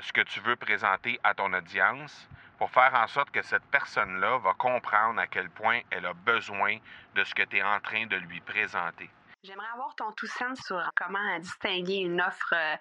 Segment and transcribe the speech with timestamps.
[0.00, 4.38] ce que tu veux présenter à ton audience pour faire en sorte que cette personne-là
[4.38, 6.76] va comprendre à quel point elle a besoin
[7.14, 9.10] de ce que tu es en train de lui présenter.
[9.42, 12.76] J'aimerais avoir ton tout sens sur comment distinguer une offre euh,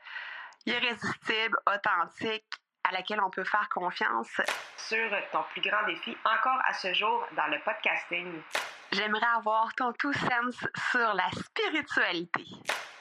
[0.66, 2.46] irrésistible, authentique,
[2.84, 4.42] à laquelle on peut faire confiance.
[4.76, 8.42] Sur ton plus grand défi encore à ce jour dans le podcasting.
[8.92, 12.46] J'aimerais avoir ton tout sens sur la spiritualité.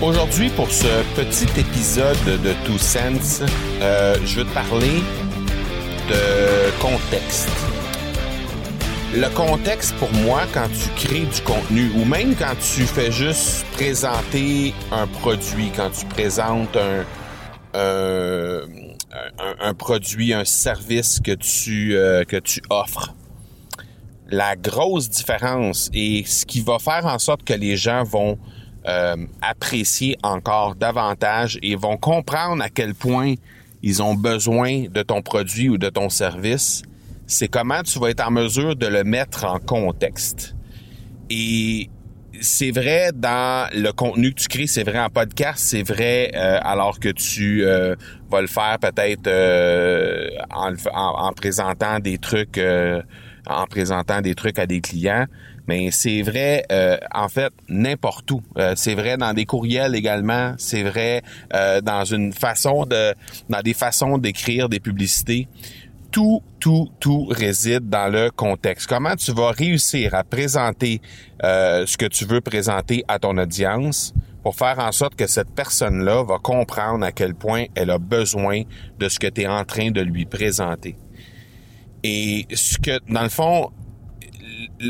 [0.00, 3.42] Aujourd'hui, pour ce petit épisode de Two Sense,
[3.82, 5.02] euh, je veux te parler
[6.08, 7.50] de contexte.
[9.12, 13.66] Le contexte, pour moi, quand tu crées du contenu ou même quand tu fais juste
[13.72, 17.04] présenter un produit, quand tu présentes un,
[19.60, 23.14] un, produit, un service que tu, euh, que tu offres,
[24.30, 28.38] la grosse différence et ce qui va faire en sorte que les gens vont
[28.86, 33.34] euh, apprécier encore davantage et vont comprendre à quel point
[33.82, 36.82] ils ont besoin de ton produit ou de ton service,
[37.26, 40.54] c'est comment tu vas être en mesure de le mettre en contexte.
[41.28, 41.90] Et
[42.40, 46.58] c'est vrai dans le contenu que tu crées, c'est vrai en podcast, c'est vrai euh,
[46.62, 47.94] alors que tu euh,
[48.30, 49.28] vas le faire peut-être
[50.50, 52.60] en, en, présentant des trucs,
[53.46, 55.26] en présentant des trucs à des clients
[55.68, 58.42] mais c'est vrai euh, en fait n'importe où.
[58.56, 61.22] Euh, c'est vrai dans des courriels également, c'est vrai
[61.54, 63.14] euh, dans une façon de
[63.50, 65.46] dans des façons d'écrire des publicités.
[66.10, 68.86] Tout, tout, tout réside dans le contexte.
[68.86, 71.02] Comment tu vas réussir à présenter
[71.42, 76.24] ce que tu veux présenter à ton audience pour faire en sorte que cette personne-là
[76.24, 78.62] va comprendre à quel point elle a besoin
[78.98, 80.96] de ce que tu es en train de lui présenter?
[82.02, 83.70] Et ce que, dans le fond,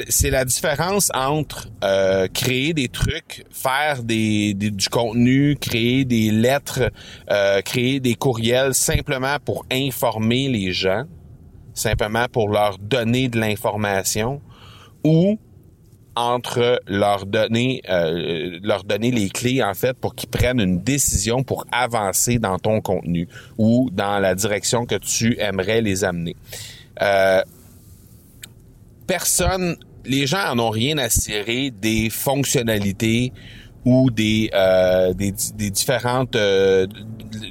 [0.08, 6.90] c'est la différence entre euh, créer des trucs, faire des, du contenu, créer des lettres,
[7.30, 11.04] euh, créer des courriels simplement pour informer les gens,
[11.74, 14.40] simplement pour leur donner de l'information,
[15.04, 15.38] ou
[16.18, 21.44] entre leur donner euh, leur donner les clés en fait pour qu'ils prennent une décision
[21.44, 26.34] pour avancer dans ton contenu ou dans la direction que tu aimerais les amener.
[27.00, 27.40] Euh,
[29.08, 33.32] personne, les gens en ont rien à cirer des fonctionnalités
[33.84, 35.32] ou des, euh, des,
[35.70, 36.86] différentes euh,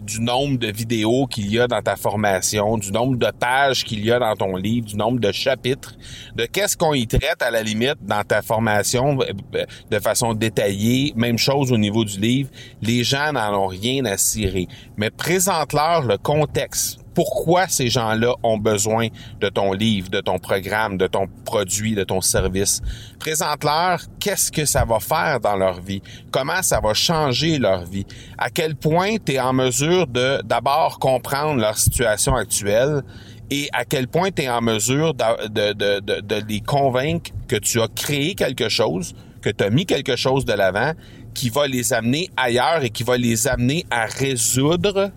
[0.03, 4.05] du nombre de vidéos qu'il y a dans ta formation, du nombre de pages qu'il
[4.05, 5.95] y a dans ton livre, du nombre de chapitres,
[6.35, 9.17] de qu'est-ce qu'on y traite à la limite dans ta formation
[9.55, 12.49] euh, de façon détaillée, même chose au niveau du livre,
[12.83, 14.67] les gens n'en ont rien à cirer.
[14.95, 19.07] Mais présente-leur le contexte pourquoi ces gens-là ont besoin
[19.41, 22.79] de ton livre, de ton programme, de ton produit, de ton service?
[23.17, 28.05] Présente-leur qu'est-ce que ça va faire dans leur vie, comment ça va changer leur vie,
[28.37, 33.01] à quel point tu es en mesure de d'abord comprendre leur situation actuelle
[33.49, 37.55] et à quel point tu es en mesure de, de, de, de, les convaincre que
[37.55, 40.91] tu as créé quelque chose, que tu as mis quelque chose de l'avant
[41.33, 45.11] qui va les amener ailleurs et qui va les amener à résoudre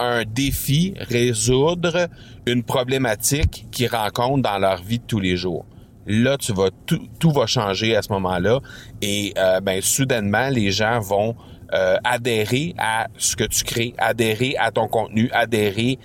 [0.00, 2.08] un défi, résoudre
[2.46, 5.66] une problématique qu'ils rencontrent dans leur vie de tous les jours.
[6.06, 8.60] Là, tu vas tout, va changer à ce moment-là
[9.02, 11.36] et euh, ben soudainement les gens vont
[11.74, 15.98] euh, adhérer à ce que tu crées, adhérer à ton contenu, adhérer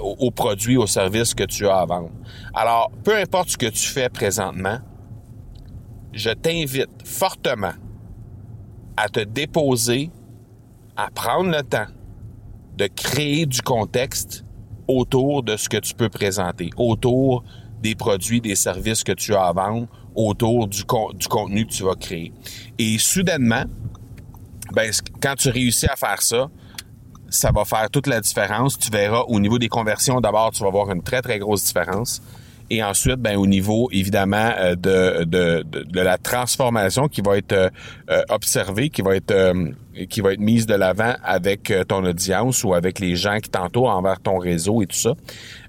[0.00, 2.10] aux, produits, aux services que tu as à vendre.
[2.54, 4.78] Alors, peu importe ce que tu fais présentement,
[6.14, 7.74] je t'invite fortement
[8.96, 10.10] à te déposer,
[10.96, 11.86] à prendre le temps
[12.78, 14.44] de créer du contexte
[14.86, 17.42] autour de ce que tu peux présenter, autour
[17.82, 20.82] des produits, des services que tu as à vendre, autour du,
[21.14, 22.32] du contenu que tu vas créer.
[22.78, 23.64] Et soudainement,
[24.72, 26.48] ben, quand tu réussis à faire ça,
[27.28, 28.78] ça va faire toute la différence.
[28.78, 32.22] Tu verras au niveau des conversions, d'abord, tu vas voir une très, très grosse différence.
[32.70, 37.52] Et ensuite, ben, au niveau, évidemment, euh, de, de, de, la transformation qui va être
[37.52, 37.70] euh,
[38.10, 39.34] euh, observée, qui va être
[40.08, 43.88] qui va être mise de l'avant avec ton audience ou avec les gens qui t'entourent
[43.88, 45.14] envers ton réseau et tout ça.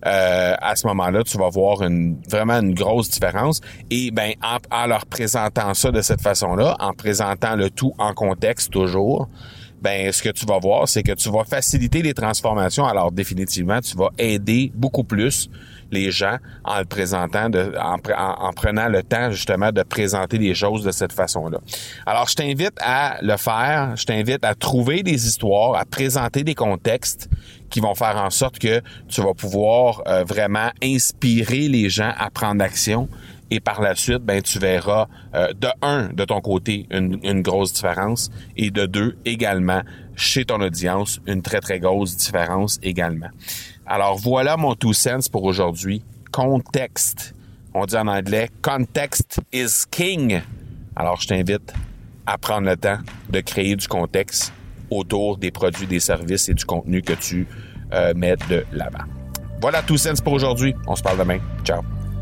[0.04, 3.60] à ce moment-là, tu vas voir une, vraiment une grosse différence.
[3.90, 8.14] Et ben, en, en leur présentant ça de cette façon-là, en présentant le tout en
[8.14, 9.28] contexte toujours,
[9.82, 12.86] ben ce que tu vas voir, c'est que tu vas faciliter les transformations.
[12.86, 15.50] Alors définitivement, tu vas aider beaucoup plus
[15.92, 20.54] les gens en le présentant, de, en, en, prenant le temps justement de présenter les
[20.54, 21.60] choses de cette façon-là.
[22.06, 26.56] Alors, je t'invite à le faire, je t'invite à trouver des histoires, à présenter des
[26.56, 27.30] contextes
[27.70, 32.30] qui vont faire en sorte que tu vas pouvoir euh, vraiment inspirer les gens à
[32.30, 33.08] prendre action
[33.52, 37.42] et par la suite, ben tu verras euh, de un de ton côté une, une,
[37.42, 39.82] grosse différence et de deux également
[40.16, 43.30] chez ton audience une très très grosse différence également.
[43.86, 46.04] Alors voilà mon two cents pour aujourd'hui.
[46.32, 47.34] Contexte.
[47.74, 50.42] On dit en anglais, context is king.
[50.96, 51.74] Alors je t'invite
[52.26, 53.00] à prendre le temps
[53.30, 54.54] de créer du contexte
[54.92, 57.48] autour des produits, des services et du contenu que tu
[57.94, 59.06] euh, mets de l'avant.
[59.62, 60.76] Voilà two cents pour aujourd'hui.
[60.88, 61.40] On se parle demain.
[61.64, 61.82] Ciao.